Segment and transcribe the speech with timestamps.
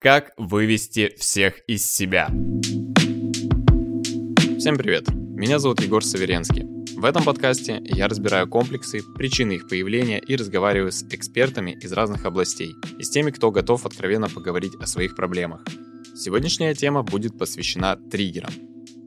[0.00, 2.28] Как вывести всех из себя?
[4.56, 5.08] Всем привет!
[5.08, 6.62] Меня зовут Егор Саверенский.
[6.96, 12.26] В этом подкасте я разбираю комплексы, причины их появления и разговариваю с экспертами из разных
[12.26, 15.64] областей и с теми, кто готов откровенно поговорить о своих проблемах.
[16.14, 18.52] Сегодняшняя тема будет посвящена триггерам.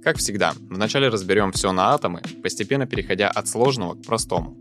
[0.03, 4.57] Как всегда, вначале разберем все на атомы, постепенно переходя от сложного к простому.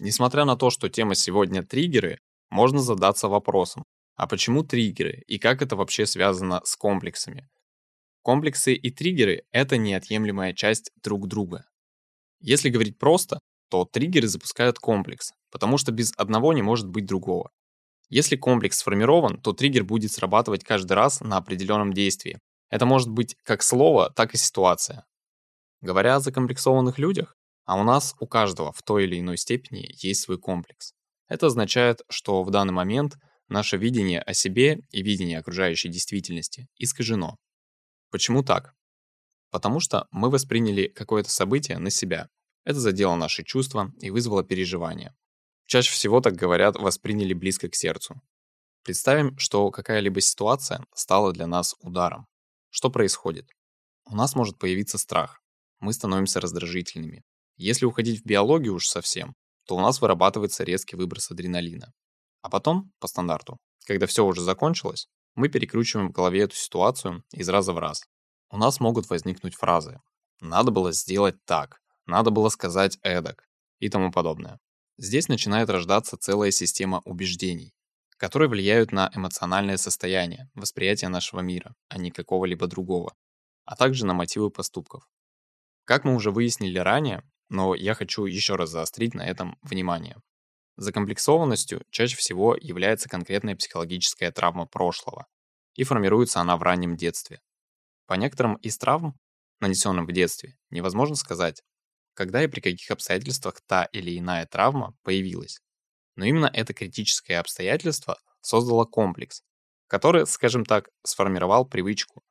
[0.00, 2.18] Несмотря на то, что тема сегодня триггеры,
[2.50, 3.84] можно задаться вопросом,
[4.16, 7.48] а почему триггеры и как это вообще связано с комплексами?
[8.22, 11.66] Комплексы и триггеры— это неотъемлемая часть друг друга.
[12.40, 13.40] Если говорить просто,
[13.70, 17.50] то триггеры запускают комплекс, потому что без одного не может быть другого.
[18.08, 22.38] Если комплекс сформирован, то триггер будет срабатывать каждый раз на определенном действии.
[22.70, 25.04] Это может быть как слово, так и ситуация.
[25.80, 30.20] Говоря о закомплексованных людях, а у нас у каждого в той или иной степени есть
[30.22, 30.92] свой комплекс.
[31.28, 33.16] Это означает, что в данный момент–
[33.48, 37.36] Наше видение о себе и видение окружающей действительности искажено.
[38.10, 38.74] Почему так?
[39.50, 42.28] Потому что мы восприняли какое-то событие на себя.
[42.64, 45.14] Это задело наши чувства и вызвало переживания.
[45.66, 48.20] Чаще всего, так говорят, восприняли близко к сердцу.
[48.82, 52.26] Представим, что какая-либо ситуация стала для нас ударом.
[52.70, 53.48] Что происходит?
[54.06, 55.40] У нас может появиться страх.
[55.80, 57.22] Мы становимся раздражительными.
[57.56, 59.34] Если уходить в биологию уж совсем,
[59.66, 61.92] то у нас вырабатывается резкий выброс адреналина.
[62.44, 63.56] А потом, по стандарту,
[63.86, 68.02] когда все уже закончилось, мы перекручиваем в голове эту ситуацию из раза в раз.
[68.50, 69.98] У нас могут возникнуть фразы
[70.40, 74.60] «надо было сделать так», «надо было сказать эдак» и тому подобное.
[74.98, 77.72] Здесь начинает рождаться целая система убеждений,
[78.18, 83.14] которые влияют на эмоциональное состояние, восприятие нашего мира, а не какого-либо другого,
[83.64, 85.08] а также на мотивы поступков.
[85.86, 90.18] Как мы уже выяснили ранее, но я хочу еще раз заострить на этом внимание.
[90.76, 95.26] Закомплексованностью чаще всего является конкретная психологическая травма прошлого,
[95.74, 97.40] и формируется она в раннем детстве.
[98.06, 99.16] По некоторым из травм,
[99.60, 101.62] нанесенным в детстве, невозможно сказать,
[102.14, 105.60] когда и при каких обстоятельствах та или иная травма появилась.
[106.16, 109.42] Но именно это критическое обстоятельство создало комплекс,
[109.86, 112.22] который, скажем так, сформировал привычку.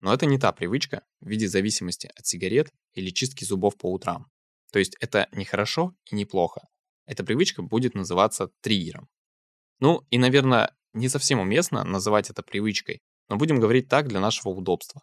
[0.00, 4.30] Но это не та привычка в виде зависимости от сигарет или чистки зубов по утрам.
[4.72, 6.66] То есть это не хорошо и не плохо,
[7.06, 9.08] эта привычка будет называться триггером.
[9.80, 14.50] Ну и, наверное, не совсем уместно называть это привычкой, но будем говорить так для нашего
[14.50, 15.02] удобства.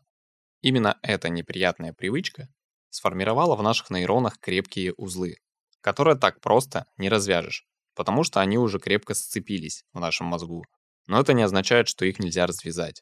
[0.61, 2.47] Именно эта неприятная привычка
[2.89, 5.37] сформировала в наших нейронах крепкие узлы,
[5.81, 7.65] которые так просто не развяжешь,
[7.95, 10.63] потому что они уже крепко сцепились в нашем мозгу.
[11.07, 13.01] Но это не означает, что их нельзя развязать.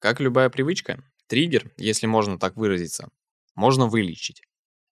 [0.00, 3.08] Как любая привычка, триггер, если можно так выразиться,
[3.54, 4.42] можно вылечить,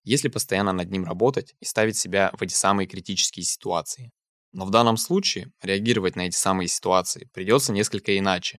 [0.07, 4.11] если постоянно над ним работать и ставить себя в эти самые критические ситуации.
[4.53, 8.57] Но в данном случае реагировать на эти самые ситуации придется несколько иначе.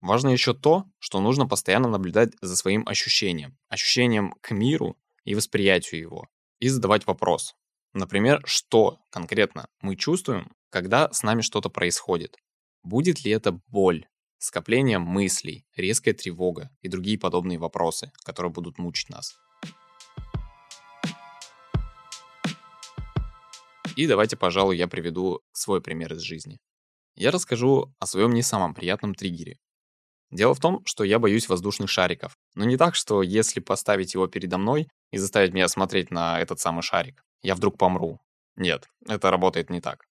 [0.00, 6.00] Важно еще то, что нужно постоянно наблюдать за своим ощущением, ощущением к миру и восприятию
[6.00, 6.28] его,
[6.60, 7.54] и задавать вопрос.
[7.92, 12.36] Например, что конкретно мы чувствуем, когда с нами что-то происходит?
[12.82, 14.06] Будет ли это боль,
[14.38, 19.36] скопление мыслей, резкая тревога и другие подобные вопросы, которые будут мучить нас?
[23.96, 26.58] И давайте, пожалуй, я приведу свой пример из жизни.
[27.16, 29.58] Я расскажу о своем не самом приятном триггере.
[30.30, 32.36] Дело в том, что я боюсь воздушных шариков.
[32.54, 36.60] Но не так, что если поставить его передо мной и заставить меня смотреть на этот
[36.60, 38.20] самый шарик, я вдруг помру.
[38.56, 40.04] Нет, это работает не так.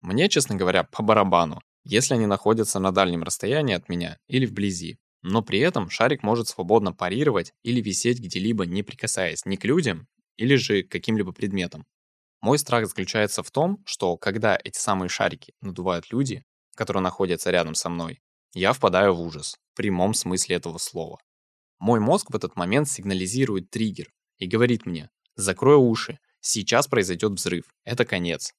[0.00, 4.98] Мне, честно говоря, по барабану, если они находятся на дальнем расстоянии от меня или вблизи.
[5.22, 10.08] Но при этом шарик может свободно парировать или висеть где-либо, не прикасаясь ни к людям,
[10.36, 11.84] или же к каким-либо предметам.
[12.40, 16.42] Мой страх заключается в том, что когда эти самые шарики надувают люди,
[16.74, 18.22] которые находятся рядом со мной,
[18.54, 21.18] я впадаю в ужас, в прямом смысле этого слова.
[21.78, 27.64] Мой мозг в этот момент сигнализирует триггер и говорит мне «закрой уши, сейчас произойдет взрыв,
[27.84, 28.52] это конец».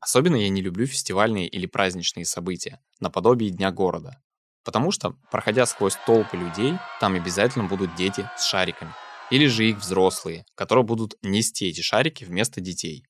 [0.00, 4.20] Особенно я не люблю фестивальные или праздничные события, наподобие Дня города.
[4.64, 8.92] Потому что, проходя сквозь толпы людей, там обязательно будут дети с шариками,
[9.30, 13.04] или же их взрослые, которые будут нести эти шарики вместо детей.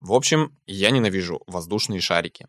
[0.00, 2.46] В общем, я ненавижу воздушные шарики.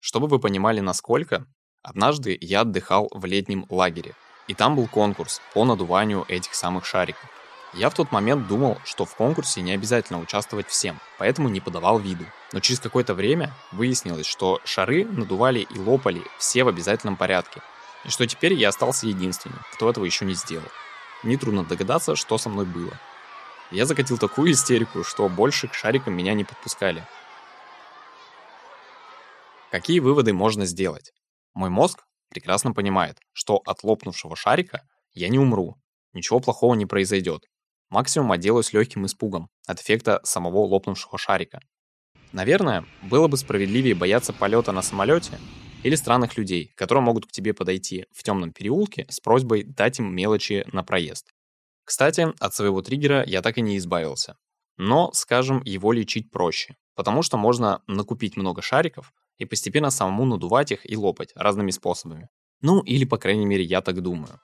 [0.00, 1.46] Чтобы вы понимали насколько,
[1.82, 4.14] однажды я отдыхал в летнем лагере,
[4.46, 7.28] и там был конкурс по надуванию этих самых шариков.
[7.74, 11.98] Я в тот момент думал, что в конкурсе не обязательно участвовать всем, поэтому не подавал
[11.98, 12.24] виду.
[12.52, 17.60] Но через какое-то время выяснилось, что шары надували и лопали все в обязательном порядке,
[18.04, 20.68] и что теперь я остался единственным, кто этого еще не сделал
[21.26, 22.98] нетрудно догадаться, что со мной было.
[23.70, 27.04] Я закатил такую истерику, что больше к шарикам меня не подпускали.
[29.70, 31.12] Какие выводы можно сделать?
[31.52, 34.82] Мой мозг прекрасно понимает, что от лопнувшего шарика
[35.12, 35.76] я не умру,
[36.12, 37.44] ничего плохого не произойдет.
[37.90, 41.60] Максимум отделаюсь легким испугом от эффекта самого лопнувшего шарика.
[42.32, 45.38] Наверное, было бы справедливее бояться полета на самолете
[45.86, 50.12] или странных людей, которые могут к тебе подойти в темном переулке с просьбой дать им
[50.12, 51.32] мелочи на проезд.
[51.84, 54.36] Кстати, от своего триггера я так и не избавился.
[54.76, 60.72] Но, скажем, его лечить проще, потому что можно накупить много шариков и постепенно самому надувать
[60.72, 62.30] их и лопать разными способами.
[62.62, 64.40] Ну, или, по крайней мере, я так думаю.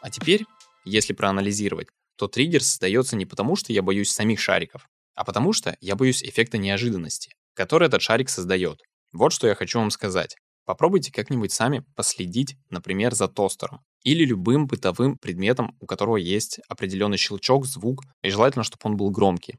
[0.00, 0.44] А теперь,
[0.84, 5.76] если проанализировать, то триггер создается не потому, что я боюсь самих шариков, а потому что
[5.80, 8.80] я боюсь эффекта неожиданности, который этот шарик создает.
[9.12, 10.36] Вот что я хочу вам сказать.
[10.66, 17.16] Попробуйте как-нибудь сами последить, например, за тостером или любым бытовым предметом, у которого есть определенный
[17.16, 19.58] щелчок, звук, и желательно, чтобы он был громкий.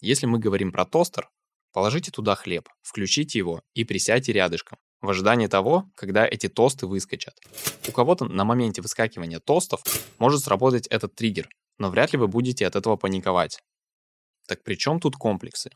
[0.00, 1.28] Если мы говорим про тостер,
[1.72, 7.34] положите туда хлеб, включите его и присядьте рядышком в ожидании того, когда эти тосты выскочат.
[7.88, 9.82] У кого-то на моменте выскакивания тостов
[10.18, 11.48] может сработать этот триггер,
[11.78, 13.60] но вряд ли вы будете от этого паниковать.
[14.46, 15.70] Так при чем тут комплексы?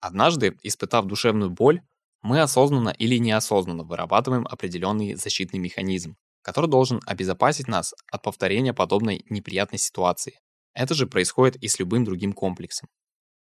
[0.00, 1.82] Однажды, испытав душевную боль,
[2.22, 9.24] мы осознанно или неосознанно вырабатываем определенный защитный механизм, который должен обезопасить нас от повторения подобной
[9.28, 10.38] неприятной ситуации.
[10.74, 12.88] Это же происходит и с любым другим комплексом.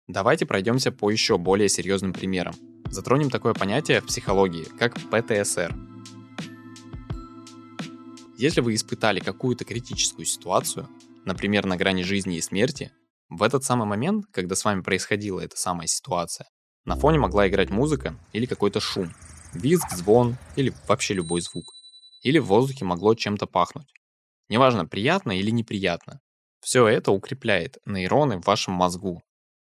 [0.07, 2.55] Давайте пройдемся по еще более серьезным примерам.
[2.89, 5.75] Затронем такое понятие в психологии, как ПТСР.
[8.37, 10.87] Если вы испытали какую-то критическую ситуацию,
[11.25, 12.91] например, на грани жизни и смерти,
[13.29, 16.47] в этот самый момент, когда с вами происходила эта самая ситуация,
[16.85, 19.11] на фоне могла играть музыка или какой-то шум,
[19.53, 21.65] визг, звон или вообще любой звук.
[22.21, 23.91] Или в воздухе могло чем-то пахнуть.
[24.49, 26.19] Неважно, приятно или неприятно.
[26.59, 29.21] Все это укрепляет нейроны в вашем мозгу,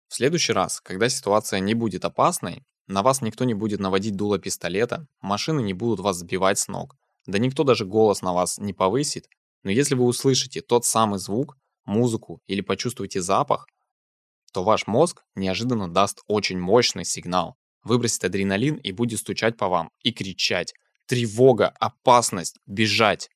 [0.10, 4.40] в следующий раз, когда ситуация не будет опасной, на вас никто не будет наводить дуло
[4.40, 6.96] пистолета, машины не будут вас сбивать с ног,
[7.26, 9.28] да никто даже голос на вас не повысит,
[9.64, 11.58] но если вы услышите тот самый звук,
[11.88, 13.68] музыку или почувствуете запах,
[14.54, 19.92] то ваш мозг неожиданно даст очень мощный сигнал, выбросит адреналин и будет стучать по вам
[20.04, 20.74] и кричать
[21.06, 21.70] «Тревога!
[21.80, 22.58] Опасность!
[22.66, 23.30] Бежать!».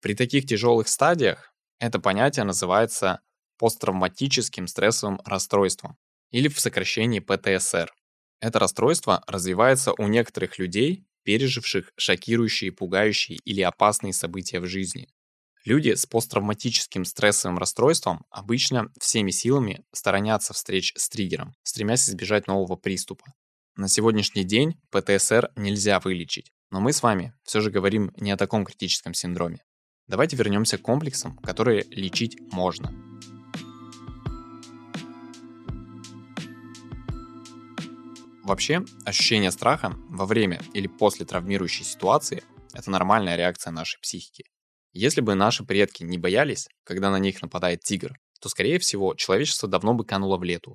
[0.00, 3.20] При таких тяжелых стадиях это понятие называется
[3.58, 5.96] посттравматическим стрессовым расстройством
[6.30, 7.92] или в сокращении ПТСР.
[8.40, 15.08] Это расстройство развивается у некоторых людей, переживших шокирующие, пугающие или опасные события в жизни.
[15.64, 22.76] Люди с посттравматическим стрессовым расстройством обычно всеми силами сторонятся встреч с триггером, стремясь избежать нового
[22.76, 23.24] приступа.
[23.76, 28.36] На сегодняшний день ПТСР нельзя вылечить, но мы с вами все же говорим не о
[28.36, 29.62] таком критическом синдроме.
[30.06, 32.90] Давайте вернемся к комплексам, которые лечить можно.
[38.42, 44.44] Вообще, ощущение страха во время или после травмирующей ситуации– это нормальная реакция нашей психики.
[45.00, 49.68] Если бы наши предки не боялись, когда на них нападает тигр, то, скорее всего, человечество
[49.68, 50.74] давно бы кануло в лету.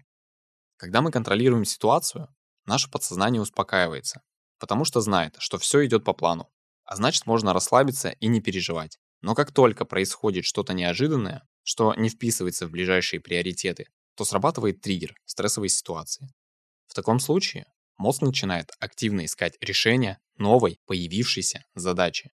[0.78, 2.30] Когда мы контролируем ситуацию,
[2.66, 4.22] наше подсознание успокаивается,
[4.60, 6.48] потому что знает, что все идет по плану,
[6.86, 8.98] а значит можно расслабиться и не переживать.
[9.20, 15.16] Но как только происходит что-то неожиданное, что не вписывается в ближайшие приоритеты, то срабатывает триггер
[15.26, 16.30] стрессовой ситуации.
[16.88, 17.66] В таком случае
[17.98, 22.32] мозг начинает активно искать решение новой появившейся задачи.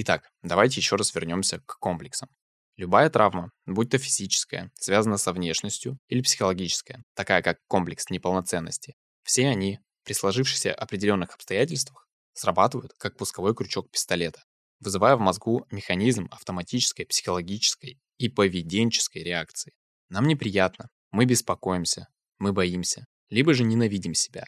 [0.00, 2.28] Итак, давайте еще раз вернемся к комплексам.
[2.76, 9.48] Любая травма, будь то физическая, связана со внешностью или психологическая, такая как комплекс неполноценности, все
[9.48, 14.44] они при сложившихся определенных обстоятельствах срабатывают как пусковой крючок пистолета,
[14.78, 19.72] вызывая в мозгу механизм автоматической психологической и поведенческой реакции.
[20.10, 22.06] Нам неприятно, мы беспокоимся,
[22.38, 24.44] мы боимся, либо же ненавидим себя.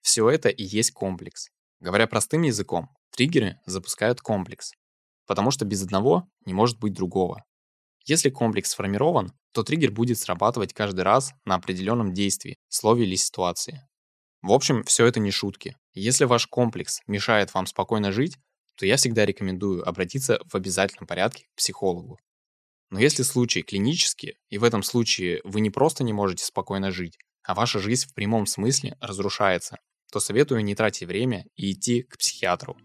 [0.00, 1.50] Все это и есть комплекс.
[1.78, 4.72] Говоря простым языком, триггеры запускают комплекс,
[5.26, 7.44] потому что без одного не может быть другого.
[8.06, 13.86] Если комплекс сформирован, то триггер будет срабатывать каждый раз на определенном действии, слове или ситуации.
[14.42, 15.76] В общем, все это не шутки.
[15.94, 18.36] Если ваш комплекс мешает вам спокойно жить,
[18.76, 22.18] то я всегда рекомендую обратиться в обязательном порядке к психологу.
[22.90, 27.18] Но если случай клинический, и в этом случае вы не просто не можете спокойно жить,
[27.42, 29.78] а ваша жизнь в прямом смысле разрушается,
[30.12, 32.76] то советую не тратить время и идти к психиатру.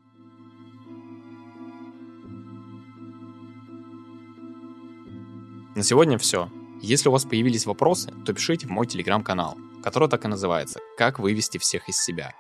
[5.76, 6.50] На сегодня все.
[6.82, 11.20] Если у вас появились вопросы, то пишите в мой телеграм-канал, который так и называется «Как
[11.20, 12.34] вывести всех из себя».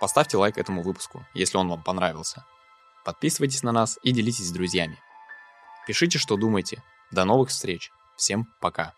[0.00, 2.44] Поставьте лайк этому выпуску, если он вам понравился.
[3.04, 4.98] Подписывайтесь на нас и делитесь с друзьями.
[5.86, 6.82] Пишите, что думаете.
[7.12, 7.92] До новых встреч.
[8.16, 8.94] Всем пока.